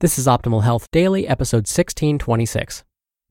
This 0.00 0.18
is 0.18 0.26
Optimal 0.26 0.64
Health 0.64 0.90
Daily, 0.90 1.28
episode 1.28 1.68
1626 1.68 2.82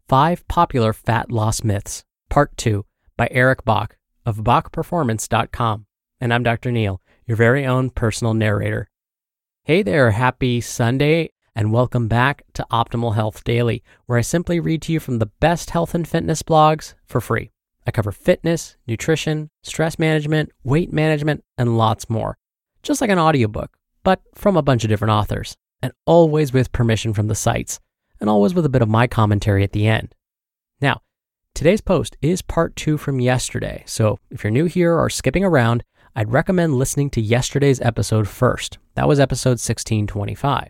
Five 0.08 0.48
Popular 0.48 0.94
Fat 0.94 1.30
Loss 1.30 1.64
Myths, 1.66 2.06
Part 2.30 2.56
2, 2.56 2.86
by 3.18 3.28
Eric 3.32 3.66
Bach 3.66 3.98
of 4.26 4.38
BachPerformance.com. 4.38 5.86
And 6.22 6.34
I'm 6.34 6.44
Dr. 6.44 6.72
Neal, 6.72 7.02
your 7.26 7.36
very 7.36 7.66
own 7.66 7.90
personal 7.90 8.34
narrator. 8.34 8.88
Hey 9.64 9.84
there, 9.84 10.12
happy 10.12 10.62
Sunday, 10.62 11.32
and 11.54 11.74
welcome 11.74 12.08
back 12.08 12.44
to 12.54 12.66
Optimal 12.72 13.16
Health 13.16 13.44
Daily, 13.44 13.84
where 14.06 14.18
I 14.18 14.22
simply 14.22 14.62
read 14.62 14.82
to 14.84 14.94
you 14.94 15.02
from 15.02 15.20
the 15.20 15.32
best 15.42 15.72
health 15.72 15.94
and 15.94 16.08
fitness 16.08 16.44
blogs 16.44 16.94
for 17.06 17.20
free. 17.20 17.52
I 17.86 17.92
cover 17.92 18.14
fitness, 18.14 18.78
nutrition, 18.88 19.50
stress 19.64 20.00
management, 20.00 20.52
weight 20.64 20.94
management, 20.94 21.44
and 21.58 21.78
lots 21.78 22.10
more, 22.10 22.38
just 22.84 23.02
like 23.02 23.10
an 23.10 23.20
audiobook, 23.20 23.78
but 24.04 24.22
from 24.34 24.56
a 24.56 24.62
bunch 24.62 24.86
of 24.86 24.90
different 24.90 25.12
authors 25.12 25.58
and 25.82 25.94
always 26.06 26.54
with 26.54 26.72
permission 26.72 27.14
from 27.14 27.28
the 27.28 27.36
sites, 27.36 27.80
and 28.20 28.30
always 28.30 28.54
with 28.54 28.66
a 28.66 28.70
bit 28.70 28.82
of 28.82 28.90
my 28.90 29.08
commentary 29.08 29.64
at 29.64 29.72
the 29.72 29.88
end. 29.88 30.16
Now, 30.82 31.02
today's 31.54 31.82
post 31.82 32.18
is 32.22 32.42
part 32.42 32.76
two 32.76 32.98
from 32.98 33.20
yesterday, 33.20 33.84
so 33.86 34.20
if 34.30 34.44
you're 34.44 34.52
new 34.52 34.66
here 34.66 34.98
or 34.98 35.10
skipping 35.10 35.44
around, 35.44 35.84
I'd 36.16 36.32
recommend 36.32 36.76
listening 36.76 37.12
to 37.12 37.22
yesterday's 37.22 37.80
episode 37.82 38.28
first. 38.28 38.80
That 38.96 39.08
was 39.08 39.20
episode 39.20 39.60
1625. 39.60 40.70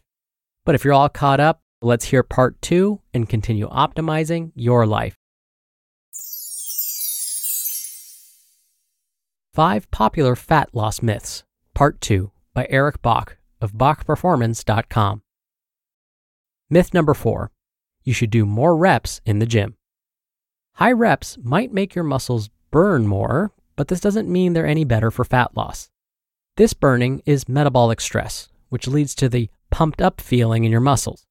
But 0.66 0.75
if 0.75 0.84
you're 0.84 0.94
all 0.94 1.07
caught 1.07 1.40
up, 1.40 1.62
let's 1.81 2.06
hear 2.06 2.22
part 2.22 2.62
two 2.62 3.00
and 3.13 3.29
continue 3.29 3.69
optimizing 3.69 4.51
your 4.56 4.85
life. 4.85 5.16
Five 9.53 9.90
Popular 9.90 10.35
Fat 10.35 10.69
Loss 10.73 11.01
Myths, 11.01 11.44
Part 11.73 12.00
2 12.01 12.29
by 12.53 12.67
Eric 12.69 13.01
Bach 13.01 13.37
of 13.62 13.73
BachPerformance.com. 13.73 15.22
Myth 16.69 16.94
number 16.94 17.13
four 17.13 17.51
you 18.03 18.13
should 18.13 18.29
do 18.29 18.45
more 18.45 18.78
reps 18.78 19.19
in 19.25 19.40
the 19.40 19.45
gym. 19.45 19.75
High 20.75 20.94
reps 20.94 21.38
might 21.44 21.73
make 21.73 21.94
your 21.94 22.06
muscles 22.06 22.50
burn 22.72 23.06
more, 23.06 23.51
but 23.75 23.90
this 23.90 24.00
doesn't 24.00 24.29
mean 24.29 24.53
they're 24.53 24.66
any 24.66 24.85
better 24.85 25.12
for 25.12 25.25
fat 25.25 25.57
loss. 25.57 25.90
This 26.56 26.73
burning 26.73 27.22
is 27.25 27.50
metabolic 27.50 28.00
stress, 28.00 28.47
which 28.69 28.88
leads 28.88 29.13
to 29.16 29.28
the 29.28 29.50
pumped 29.72 30.01
up 30.01 30.22
feeling 30.22 30.63
in 30.63 30.72
your 30.72 30.79
muscles. 30.79 31.25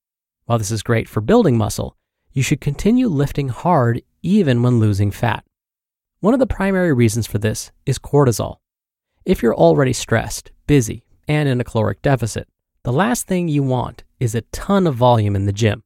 While 0.45 0.59
this 0.59 0.71
is 0.71 0.83
great 0.83 1.09
for 1.09 1.23
building 1.23 1.57
muscle, 1.57 1.97
you 2.33 2.43
should 2.43 2.61
continue 2.61 3.09
lifting 3.09 3.49
hard 3.49 4.03
even 4.23 4.63
when 4.63 4.79
losing 4.79 5.11
fat. 5.11 5.45
One 6.21 6.35
of 6.35 6.41
the 6.41 6.47
primary 6.47 6.93
reasons 6.93 7.27
for 7.27 7.39
this 7.39 7.73
is 7.87 7.99
cortisol. 7.99 8.57
If 9.25 9.43
you're 9.43 9.57
already 9.57 9.95
stressed, 9.95 10.51
busy, 10.67 11.06
and 11.29 11.49
in 11.49 11.61
a 11.61 11.65
caloric 11.65 12.03
deficit, 12.03 12.49
the 12.85 12.93
last 12.93 13.27
thing 13.27 13.49
you 13.49 13.63
want 13.63 14.05
is 14.21 14.35
a 14.35 14.43
ton 14.53 14.87
of 14.87 14.95
volume 14.95 15.35
in 15.35 15.47
the 15.47 15.53
gym. 15.53 15.83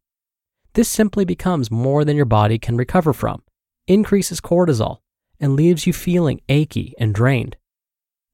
This 0.75 0.89
simply 0.89 1.25
becomes 1.25 1.71
more 1.71 2.05
than 2.05 2.17
your 2.17 2.27
body 2.27 2.59
can 2.59 2.77
recover 2.77 3.13
from, 3.13 3.43
increases 3.87 4.41
cortisol, 4.41 4.99
and 5.41 5.57
leaves 5.57 5.87
you 5.87 5.93
feeling 5.93 6.41
achy 6.49 6.95
and 6.99 7.15
drained. 7.15 7.57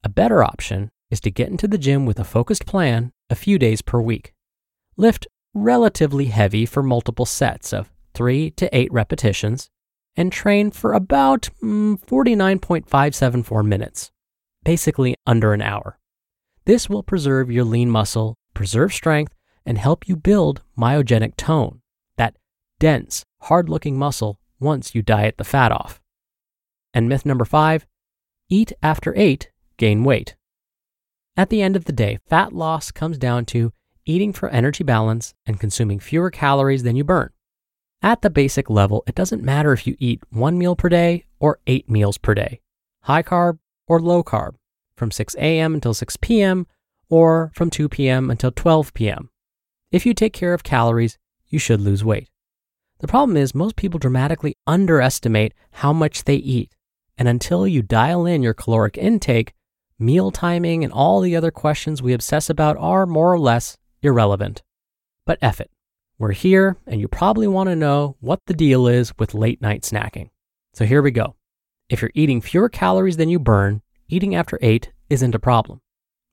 A 0.03 0.09
better 0.09 0.43
option 0.43 0.89
is 1.09 1.19
to 1.21 1.31
get 1.31 1.49
into 1.49 1.67
the 1.67 1.77
gym 1.77 2.05
with 2.05 2.19
a 2.19 2.23
focused 2.23 2.65
plan 2.65 3.11
a 3.29 3.35
few 3.35 3.57
days 3.57 3.81
per 3.81 3.99
week. 3.99 4.33
Lift 4.97 5.27
relatively 5.53 6.25
heavy 6.25 6.65
for 6.65 6.83
multiple 6.83 7.25
sets 7.25 7.73
of 7.73 7.91
3 8.13 8.51
to 8.51 8.77
8 8.77 8.91
repetitions 8.91 9.69
and 10.15 10.31
train 10.31 10.71
for 10.71 10.93
about 10.93 11.49
mm, 11.63 11.99
49.574 12.05 13.65
minutes, 13.65 14.11
basically 14.63 15.15
under 15.25 15.53
an 15.53 15.61
hour. 15.61 15.99
This 16.67 16.89
will 16.89 17.01
preserve 17.01 17.49
your 17.49 17.63
lean 17.63 17.89
muscle, 17.89 18.35
preserve 18.53 18.93
strength, 18.93 19.33
and 19.65 19.77
help 19.77 20.05
you 20.05 20.17
build 20.17 20.63
myogenic 20.77 21.37
tone, 21.37 21.79
that 22.17 22.35
dense, 22.77 23.23
hard 23.43 23.69
looking 23.69 23.97
muscle 23.97 24.37
once 24.59 24.93
you 24.93 25.01
diet 25.01 25.37
the 25.37 25.45
fat 25.45 25.71
off. 25.71 26.01
And 26.93 27.07
myth 27.07 27.25
number 27.25 27.45
five 27.45 27.87
eat 28.49 28.73
after 28.83 29.13
eight, 29.15 29.49
gain 29.77 30.03
weight. 30.03 30.35
At 31.37 31.49
the 31.49 31.61
end 31.61 31.77
of 31.77 31.85
the 31.85 31.93
day, 31.93 32.19
fat 32.27 32.51
loss 32.51 32.91
comes 32.91 33.17
down 33.17 33.45
to 33.45 33.71
eating 34.05 34.33
for 34.33 34.49
energy 34.49 34.83
balance 34.83 35.33
and 35.45 35.61
consuming 35.61 36.01
fewer 36.01 36.29
calories 36.29 36.83
than 36.83 36.97
you 36.97 37.05
burn. 37.05 37.29
At 38.01 38.23
the 38.23 38.29
basic 38.29 38.69
level, 38.69 39.05
it 39.07 39.15
doesn't 39.15 39.41
matter 39.41 39.71
if 39.71 39.87
you 39.87 39.95
eat 39.99 40.21
one 40.31 40.57
meal 40.57 40.75
per 40.75 40.89
day 40.89 41.27
or 41.39 41.59
eight 41.65 41.89
meals 41.89 42.17
per 42.17 42.33
day, 42.33 42.59
high 43.03 43.23
carb 43.23 43.59
or 43.87 44.01
low 44.01 44.21
carb 44.21 44.55
from 44.97 45.11
6 45.11 45.35
a.m. 45.35 45.73
until 45.73 45.93
6 45.93 46.17
p.m., 46.17 46.67
or 47.09 47.51
from 47.53 47.69
2 47.69 47.87
p.m. 47.87 48.29
until 48.29 48.51
12 48.51 48.93
p.m. 48.93 49.29
If 49.91 50.05
you 50.05 50.13
take 50.13 50.33
care 50.33 50.53
of 50.53 50.63
calories, 50.63 51.17
you 51.47 51.59
should 51.59 51.79
lose 51.79 52.03
weight. 52.03 52.29
The 52.99 53.07
problem 53.07 53.37
is, 53.37 53.55
most 53.55 53.75
people 53.75 53.99
dramatically 53.99 54.57
underestimate 54.65 55.53
how 55.71 55.93
much 55.93 56.25
they 56.25 56.35
eat. 56.35 56.73
And 57.17 57.27
until 57.27 57.67
you 57.67 57.81
dial 57.81 58.25
in 58.25 58.43
your 58.43 58.53
caloric 58.53 58.97
intake, 58.97 59.53
meal 59.99 60.31
timing 60.31 60.83
and 60.83 60.91
all 60.91 61.21
the 61.21 61.35
other 61.35 61.51
questions 61.51 62.01
we 62.01 62.13
obsess 62.13 62.49
about 62.49 62.75
are 62.77 63.05
more 63.05 63.31
or 63.31 63.39
less 63.39 63.77
irrelevant. 64.01 64.63
But 65.25 65.39
F 65.41 65.61
it. 65.61 65.71
We're 66.19 66.31
here, 66.31 66.77
and 66.87 66.99
you 66.99 67.07
probably 67.07 67.47
want 67.47 67.69
to 67.69 67.75
know 67.75 68.17
what 68.19 68.41
the 68.47 68.53
deal 68.53 68.87
is 68.87 69.15
with 69.19 69.35
late 69.35 69.61
night 69.61 69.83
snacking. 69.83 70.31
So 70.73 70.85
here 70.85 71.01
we 71.01 71.11
go. 71.11 71.35
If 71.89 72.01
you're 72.01 72.11
eating 72.15 72.41
fewer 72.41 72.69
calories 72.69 73.17
than 73.17 73.29
you 73.29 73.39
burn, 73.39 73.81
eating 74.09 74.35
after 74.35 74.57
8 74.61 74.91
isn't 75.09 75.35
a 75.35 75.39
problem. 75.39 75.81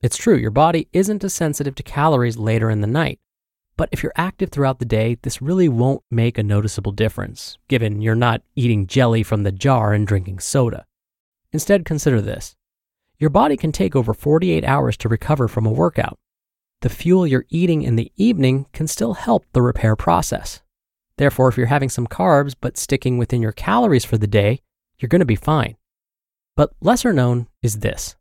It's 0.02 0.16
true, 0.16 0.36
your 0.36 0.50
body 0.50 0.88
isn't 0.92 1.24
as 1.24 1.34
sensitive 1.34 1.74
to 1.76 1.82
calories 1.82 2.36
later 2.36 2.70
in 2.70 2.80
the 2.80 2.86
night. 2.86 3.20
But 3.76 3.88
if 3.90 4.02
you're 4.02 4.12
active 4.16 4.50
throughout 4.50 4.78
the 4.78 4.84
day, 4.84 5.16
this 5.22 5.42
really 5.42 5.68
won't 5.68 6.02
make 6.10 6.38
a 6.38 6.42
noticeable 6.42 6.92
difference, 6.92 7.58
given 7.68 8.00
you're 8.00 8.14
not 8.14 8.42
eating 8.54 8.86
jelly 8.86 9.22
from 9.22 9.42
the 9.42 9.50
jar 9.50 9.92
and 9.92 10.06
drinking 10.06 10.38
soda. 10.38 10.84
Instead, 11.52 11.84
consider 11.84 12.20
this 12.20 12.54
your 13.18 13.30
body 13.30 13.56
can 13.56 13.72
take 13.72 13.96
over 13.96 14.12
48 14.12 14.64
hours 14.64 14.96
to 14.98 15.08
recover 15.08 15.48
from 15.48 15.66
a 15.66 15.72
workout. 15.72 16.18
The 16.82 16.88
fuel 16.88 17.26
you're 17.26 17.46
eating 17.48 17.82
in 17.82 17.96
the 17.96 18.12
evening 18.16 18.66
can 18.72 18.86
still 18.86 19.14
help 19.14 19.46
the 19.52 19.62
repair 19.62 19.96
process. 19.96 20.60
Therefore, 21.16 21.48
if 21.48 21.56
you're 21.56 21.68
having 21.68 21.88
some 21.88 22.06
carbs 22.06 22.54
but 22.60 22.76
sticking 22.76 23.16
within 23.18 23.40
your 23.40 23.52
calories 23.52 24.04
for 24.04 24.18
the 24.18 24.26
day, 24.26 24.60
you're 24.98 25.08
going 25.08 25.20
to 25.20 25.24
be 25.24 25.36
fine. 25.36 25.76
But 26.56 26.72
lesser 26.80 27.12
known 27.12 27.48
is 27.62 27.80
this 27.80 28.16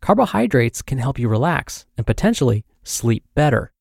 Carbohydrates 0.00 0.82
can 0.82 0.98
help 0.98 1.18
you 1.18 1.28
relax 1.28 1.86
and 1.96 2.06
potentially 2.06 2.64
sleep 2.82 3.24
better. 3.34 3.72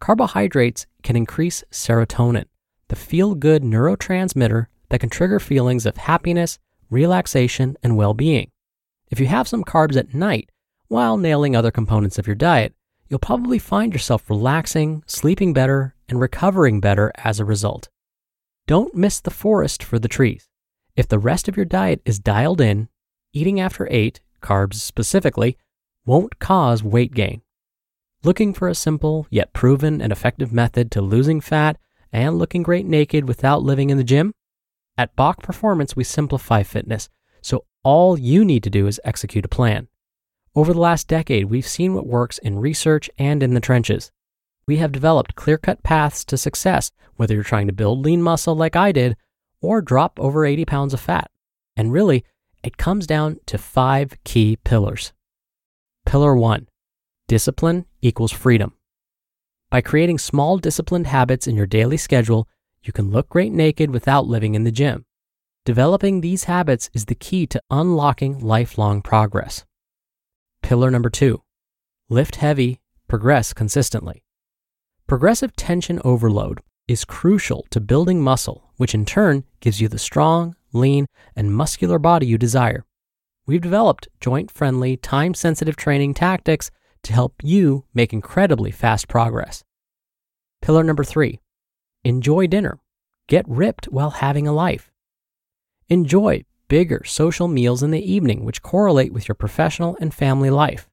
Carbohydrates 0.00 0.86
can 1.02 1.16
increase 1.16 1.64
serotonin, 1.70 2.44
the 2.88 2.96
feel 2.96 3.34
good 3.34 3.62
neurotransmitter 3.62 4.66
that 4.90 5.00
can 5.00 5.08
trigger 5.08 5.40
feelings 5.40 5.86
of 5.86 5.96
happiness, 5.96 6.58
relaxation, 6.90 7.76
and 7.82 7.96
well 7.96 8.14
being. 8.14 8.50
If 9.10 9.18
you 9.18 9.26
have 9.26 9.48
some 9.48 9.64
carbs 9.64 9.96
at 9.96 10.14
night 10.14 10.50
while 10.88 11.16
nailing 11.16 11.56
other 11.56 11.70
components 11.70 12.18
of 12.18 12.26
your 12.26 12.36
diet, 12.36 12.74
you'll 13.08 13.18
probably 13.18 13.58
find 13.58 13.92
yourself 13.92 14.28
relaxing, 14.28 15.02
sleeping 15.06 15.52
better, 15.52 15.94
and 16.08 16.20
recovering 16.20 16.80
better 16.80 17.12
as 17.16 17.40
a 17.40 17.44
result. 17.44 17.88
Don't 18.66 18.94
miss 18.94 19.20
the 19.20 19.30
forest 19.30 19.82
for 19.82 19.98
the 19.98 20.08
trees. 20.08 20.48
If 20.94 21.08
the 21.08 21.18
rest 21.18 21.48
of 21.48 21.56
your 21.56 21.66
diet 21.66 22.02
is 22.04 22.18
dialed 22.18 22.60
in, 22.60 22.88
eating 23.32 23.60
after 23.60 23.88
8, 23.90 24.20
carbs 24.40 24.74
specifically, 24.74 25.56
won't 26.04 26.38
cause 26.38 26.82
weight 26.82 27.14
gain. 27.14 27.42
Looking 28.24 28.54
for 28.54 28.68
a 28.68 28.74
simple 28.74 29.26
yet 29.30 29.52
proven 29.52 30.00
and 30.00 30.12
effective 30.12 30.52
method 30.52 30.90
to 30.92 31.02
losing 31.02 31.40
fat 31.40 31.78
and 32.12 32.38
looking 32.38 32.62
great 32.62 32.86
naked 32.86 33.26
without 33.26 33.62
living 33.62 33.90
in 33.90 33.98
the 33.98 34.04
gym? 34.04 34.32
At 34.96 35.16
Bach 35.16 35.42
Performance, 35.42 35.96
we 35.96 36.04
simplify 36.04 36.62
fitness, 36.62 37.08
so 37.40 37.64
all 37.82 38.18
you 38.18 38.44
need 38.44 38.62
to 38.64 38.70
do 38.70 38.86
is 38.86 39.00
execute 39.04 39.44
a 39.44 39.48
plan. 39.48 39.88
Over 40.54 40.74
the 40.74 40.80
last 40.80 41.08
decade, 41.08 41.46
we've 41.46 41.66
seen 41.66 41.94
what 41.94 42.06
works 42.06 42.38
in 42.38 42.58
research 42.58 43.08
and 43.16 43.42
in 43.42 43.54
the 43.54 43.60
trenches. 43.60 44.12
We 44.66 44.76
have 44.76 44.92
developed 44.92 45.34
clear 45.34 45.56
cut 45.56 45.82
paths 45.82 46.24
to 46.26 46.36
success, 46.36 46.92
whether 47.16 47.34
you're 47.34 47.42
trying 47.42 47.66
to 47.68 47.72
build 47.72 48.04
lean 48.04 48.22
muscle 48.22 48.54
like 48.54 48.76
I 48.76 48.92
did 48.92 49.16
or 49.60 49.80
drop 49.80 50.20
over 50.20 50.44
80 50.44 50.64
pounds 50.66 50.92
of 50.92 51.00
fat. 51.00 51.30
And 51.76 51.92
really, 51.92 52.24
it 52.62 52.76
comes 52.76 53.06
down 53.06 53.38
to 53.46 53.58
five 53.58 54.16
key 54.24 54.56
pillars. 54.64 55.12
Pillar 56.06 56.34
one 56.36 56.68
discipline 57.28 57.86
equals 58.02 58.32
freedom. 58.32 58.74
By 59.70 59.80
creating 59.80 60.18
small 60.18 60.58
disciplined 60.58 61.06
habits 61.06 61.46
in 61.46 61.56
your 61.56 61.66
daily 61.66 61.96
schedule, 61.96 62.46
you 62.82 62.92
can 62.92 63.10
look 63.10 63.30
great 63.30 63.52
naked 63.52 63.90
without 63.90 64.26
living 64.26 64.54
in 64.54 64.64
the 64.64 64.72
gym. 64.72 65.06
Developing 65.64 66.20
these 66.20 66.44
habits 66.44 66.90
is 66.92 67.06
the 67.06 67.14
key 67.14 67.46
to 67.46 67.62
unlocking 67.70 68.38
lifelong 68.40 69.00
progress. 69.00 69.64
Pillar 70.60 70.90
number 70.90 71.08
two 71.08 71.42
lift 72.10 72.36
heavy, 72.36 72.80
progress 73.08 73.54
consistently. 73.54 74.24
Progressive 75.06 75.56
tension 75.56 76.00
overload 76.04 76.60
is 76.88 77.04
crucial 77.04 77.64
to 77.70 77.80
building 77.80 78.20
muscle, 78.20 78.72
which 78.76 78.94
in 78.94 79.06
turn 79.06 79.44
gives 79.60 79.80
you 79.80 79.88
the 79.88 79.98
strong, 79.98 80.54
lean, 80.72 81.06
and 81.36 81.54
muscular 81.54 81.98
body 81.98 82.26
you 82.26 82.38
desire. 82.38 82.84
We've 83.46 83.60
developed 83.60 84.08
joint 84.20 84.50
friendly, 84.50 84.96
time 84.96 85.34
sensitive 85.34 85.76
training 85.76 86.14
tactics 86.14 86.70
to 87.02 87.12
help 87.12 87.34
you 87.42 87.84
make 87.92 88.12
incredibly 88.12 88.70
fast 88.70 89.08
progress. 89.08 89.64
Pillar 90.60 90.84
number 90.84 91.04
three 91.04 91.40
enjoy 92.04 92.46
dinner. 92.46 92.78
Get 93.28 93.48
ripped 93.48 93.86
while 93.86 94.10
having 94.10 94.46
a 94.46 94.52
life. 94.52 94.90
Enjoy 95.88 96.44
bigger 96.68 97.02
social 97.04 97.48
meals 97.48 97.82
in 97.82 97.90
the 97.90 98.12
evening, 98.12 98.44
which 98.44 98.62
correlate 98.62 99.12
with 99.12 99.28
your 99.28 99.34
professional 99.34 99.96
and 100.00 100.12
family 100.12 100.50
life. 100.50 100.88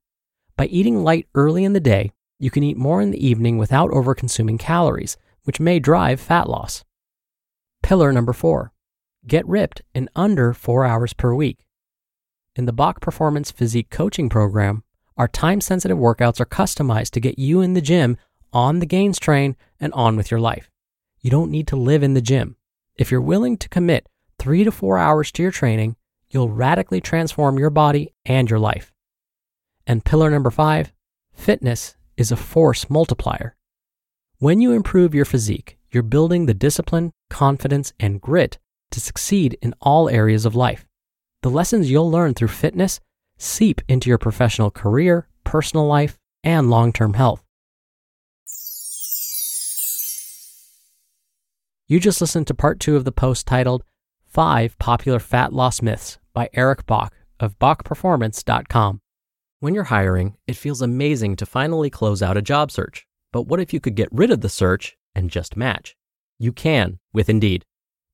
By 0.56 0.66
eating 0.66 1.04
light 1.04 1.28
early 1.36 1.64
in 1.64 1.74
the 1.74 1.80
day, 1.80 2.12
you 2.38 2.52
can 2.52 2.64
eat 2.64 2.78
more 2.78 3.02
in 3.02 3.12
the 3.12 3.26
evening 3.26 3.58
without 3.58 3.92
overconsuming 3.92 4.60
calories, 4.60 5.18
which 5.44 5.60
may 5.60 5.80
drive 5.80 6.20
fat 6.20 6.50
loss. 6.50 6.84
Pillar 7.82 8.12
number 8.12 8.34
four 8.34 8.72
get 9.28 9.48
ripped 9.48 9.82
in 9.94 10.10
under 10.16 10.54
four 10.54 10.86
hours 10.86 11.14
per 11.14 11.34
week. 11.34 11.66
In 12.56 12.66
the 12.66 12.74
Bach 12.74 13.02
Performance 13.02 13.52
Physique 13.52 13.90
Coaching 13.90 14.30
Program, 14.30 14.84
our 15.18 15.28
time 15.28 15.62
sensitive 15.62 15.98
workouts 15.98 16.40
are 16.40 16.46
customized 16.46 17.12
to 17.12 17.20
get 17.20 17.38
you 17.38 17.62
in 17.62 17.74
the 17.74 17.82
gym, 17.82 18.18
on 18.54 18.80
the 18.80 18.86
gains 18.86 19.20
train, 19.20 19.56
and 19.80 19.94
on 19.94 20.16
with 20.16 20.32
your 20.32 20.40
life. 20.40 20.70
You 21.22 21.30
don't 21.30 21.52
need 21.52 21.68
to 21.68 21.76
live 21.76 22.04
in 22.04 22.14
the 22.14 22.22
gym. 22.22 22.56
If 22.96 23.12
you're 23.12 23.22
willing 23.22 23.58
to 23.58 23.70
commit 23.70 24.08
three 24.38 24.64
to 24.64 24.72
four 24.72 24.98
hours 24.98 25.32
to 25.34 25.42
your 25.42 25.52
training, 25.52 25.96
you'll 26.30 26.50
radically 26.50 27.02
transform 27.02 27.60
your 27.60 27.70
body 27.70 28.14
and 28.26 28.50
your 28.50 28.60
life. 28.60 28.94
And 29.86 30.06
pillar 30.06 30.30
number 30.30 30.52
five 30.52 30.94
fitness 31.34 31.96
is 32.18 32.32
a 32.32 32.38
force 32.38 32.90
multiplier. 32.90 33.56
When 34.38 34.62
you 34.62 34.72
improve 34.72 35.16
your 35.16 35.26
physique, 35.26 35.78
you're 35.92 36.04
building 36.04 36.46
the 36.46 36.54
discipline, 36.54 37.12
confidence, 37.30 37.94
and 38.00 38.22
grit 38.22 38.58
to 38.92 39.00
succeed 39.00 39.58
in 39.62 39.74
all 39.82 40.10
areas 40.10 40.46
of 40.46 40.56
life. 40.56 40.86
The 41.42 41.50
lessons 41.50 41.90
you'll 41.90 42.12
learn 42.12 42.34
through 42.34 42.50
fitness 42.50 43.00
seep 43.38 43.82
into 43.88 44.10
your 44.10 44.18
professional 44.18 44.72
career, 44.72 45.28
personal 45.44 45.88
life, 45.88 46.18
and 46.44 46.70
long 46.70 46.92
term 46.92 47.14
health. 47.14 47.44
You 51.88 52.00
just 52.00 52.22
listened 52.22 52.46
to 52.48 52.54
part 52.54 52.80
two 52.80 52.96
of 52.96 53.04
the 53.04 53.12
post 53.12 53.48
titled 53.48 53.84
Five 54.28 54.78
Popular 54.78 55.18
Fat 55.18 55.54
Loss 55.54 55.82
Myths 55.82 56.20
by 56.34 56.50
Eric 56.54 56.86
Bach 56.86 57.16
of 57.40 57.58
BachPerformance.com. 57.58 59.02
When 59.60 59.74
you're 59.74 59.86
hiring, 59.86 60.38
it 60.46 60.56
feels 60.56 60.82
amazing 60.82 61.36
to 61.38 61.46
finally 61.46 61.90
close 61.90 62.22
out 62.22 62.38
a 62.38 62.42
job 62.42 62.70
search. 62.70 63.08
But 63.34 63.48
what 63.48 63.60
if 63.60 63.74
you 63.74 63.80
could 63.80 63.96
get 63.96 64.10
rid 64.12 64.30
of 64.30 64.42
the 64.42 64.50
search 64.50 64.98
and 65.16 65.30
just 65.30 65.58
match? 65.58 65.96
You 66.38 66.52
can 66.52 67.00
with 67.12 67.28
Indeed. 67.28 67.66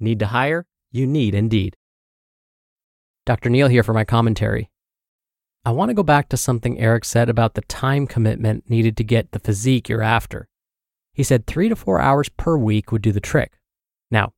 Need 0.00 0.18
to 0.20 0.26
hire? 0.26 0.66
You 0.90 1.06
need 1.06 1.34
Indeed. 1.34 1.76
Dr. 3.26 3.50
Neal 3.50 3.68
here 3.68 3.82
for 3.82 3.92
my 3.92 4.04
commentary. 4.04 4.70
I 5.64 5.72
want 5.72 5.90
to 5.90 5.94
go 5.94 6.02
back 6.02 6.30
to 6.30 6.38
something 6.38 6.80
Eric 6.80 7.04
said 7.04 7.28
about 7.28 7.54
the 7.54 7.60
time 7.60 8.06
commitment 8.06 8.68
needed 8.68 8.96
to 8.96 9.04
get 9.04 9.32
the 9.32 9.38
physique 9.38 9.88
you're 9.90 10.02
after. 10.02 10.48
He 11.12 11.22
said 11.22 11.46
three 11.46 11.68
to 11.68 11.76
four 11.76 12.00
hours 12.00 12.30
per 12.30 12.56
week 12.56 12.90
would 12.90 13.02
do 13.02 13.12
the 13.12 13.20
trick. 13.20 13.58
Now, 14.10 14.32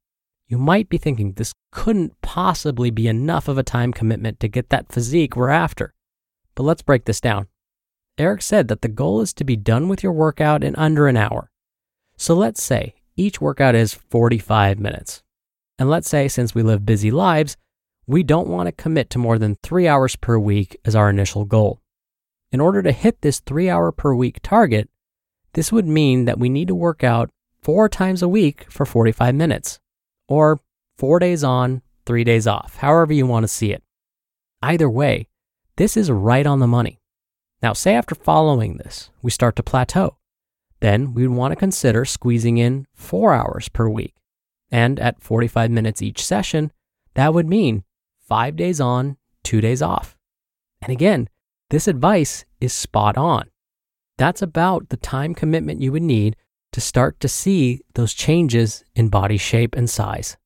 you 0.49 0.59
might 0.59 0.88
be 0.88 0.99
thinking 0.99 1.33
this 1.33 1.54
couldn't 1.71 2.21
possibly 2.23 2.90
be 2.90 3.07
enough 3.07 3.47
of 3.47 3.57
a 3.57 3.62
time 3.62 3.92
commitment 3.92 4.40
to 4.40 4.49
get 4.49 4.69
that 4.71 4.92
physique 4.92 5.37
we're 5.37 5.49
after. 5.49 5.95
But 6.57 6.64
let's 6.64 6.83
break 6.83 7.04
this 7.04 7.21
down. 7.21 7.47
Eric 8.19 8.42
said 8.42 8.69
that 8.69 8.83
the 8.83 8.88
goal 8.88 9.21
is 9.21 9.33
to 9.35 9.45
be 9.45 9.57
done 9.57 9.88
with 9.88 10.02
your 10.02 10.12
workout 10.12 10.62
in 10.64 10.76
under 10.76 11.07
an 11.07 11.16
hour. 11.16 11.50
So 12.16 12.35
let's 12.35 12.62
say 12.62 12.95
each 13.16 13.40
workout 13.40 13.75
is 13.75 13.95
45 13.95 14.78
minutes. 14.78 15.22
And 15.83 15.91
let's 15.91 16.09
say, 16.09 16.29
since 16.29 16.55
we 16.55 16.62
live 16.62 16.87
busy 16.87 17.11
lives, 17.11 17.57
we 18.07 18.23
don't 18.23 18.47
want 18.47 18.69
to 18.69 18.73
commit 18.73 19.11
to 19.11 19.19
more 19.19 19.37
than 19.37 19.57
three 19.65 19.89
hours 19.89 20.15
per 20.15 20.39
week 20.39 20.77
as 20.85 20.95
our 20.95 21.11
initial 21.11 21.45
goal. 21.45 21.81
In 22.53 22.61
order 22.61 22.85
to 22.85 22.93
hit 22.93 23.21
this 23.21 23.41
three 23.41 23.69
hour 23.69 23.91
per 23.91 24.15
week 24.15 24.39
target, 24.45 24.89
this 25.55 25.73
would 25.73 25.89
mean 25.89 26.25
that 26.27 26.39
we 26.39 26.49
need 26.49 26.69
to 26.69 26.75
work 26.77 27.03
out 27.03 27.31
four 27.61 27.89
times 27.89 28.23
a 28.23 28.29
week 28.29 28.65
for 28.71 28.87
45 28.87 29.35
minutes, 29.35 29.81
or 30.29 30.61
four 30.97 31.19
days 31.19 31.43
on, 31.43 31.83
three 32.07 32.23
days 32.23 32.47
off, 32.47 32.77
however 32.77 33.12
you 33.12 33.27
want 33.27 33.43
to 33.43 33.49
see 33.49 33.73
it. 33.73 33.83
Either 34.62 34.89
way, 34.89 35.27
this 35.75 35.97
is 35.97 36.12
right 36.12 36.47
on 36.47 36.61
the 36.61 36.69
money. 36.69 37.01
Now, 37.61 37.73
say 37.73 37.97
after 37.97 38.15
following 38.15 38.77
this, 38.77 39.11
we 39.21 39.33
start 39.33 39.57
to 39.57 39.65
plateau. 39.65 40.17
Then 40.79 41.12
we'd 41.12 41.27
want 41.27 41.51
to 41.51 41.57
consider 41.57 42.05
squeezing 42.05 42.59
in 42.59 42.87
four 42.95 43.35
hours 43.35 43.69
per 43.69 43.89
week. 43.89 44.15
And 44.73 44.99
at 44.99 45.23
45 45.23 45.71
minutes 45.71 46.02
each 46.02 46.25
session, 46.25 46.73
that 47.14 47.33
would 47.35 47.47
mean 47.47 47.85
five 48.26 48.57
days 48.57 48.81
on, 48.81 49.19
two 49.45 49.61
days 49.61 49.83
off. 49.83 50.17
And 50.81 50.91
again, 50.91 51.29
this 51.71 51.87
advice 51.87 52.45
is 52.61 52.73
spot 52.73 53.17
on. 53.17 53.50
that's 54.19 54.43
about 54.43 54.88
the 54.88 54.97
time 54.97 55.35
commitment 55.35 55.83
you 55.83 55.93
would 55.93 56.02
need 56.02 56.37
to 56.73 56.81
start 56.81 57.19
to 57.21 57.29
see 57.29 57.81
those 57.95 58.14
changes 58.14 58.85
in 58.95 59.09
body 59.09 59.37
shape 59.37 59.75
and 59.75 59.91
size. 59.91 60.37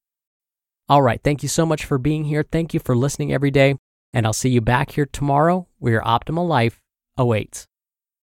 All 0.89 1.03
right, 1.03 1.21
thank 1.23 1.43
you 1.43 1.49
so 1.49 1.67
much 1.67 1.85
for 1.85 1.99
being 1.99 2.25
here. 2.25 2.43
Thank 2.43 2.75
you 2.75 2.81
for 2.81 2.97
listening 2.97 3.33
every 3.33 3.51
day, 3.51 3.77
and 4.13 4.27
I'll 4.27 4.33
see 4.33 4.51
you 4.51 4.61
back 4.61 4.93
here 4.93 5.07
tomorrow 5.07 5.67
where 5.79 5.95
your 5.95 6.03
optimal 6.03 6.49
life 6.49 6.81
awaits. 7.17 7.69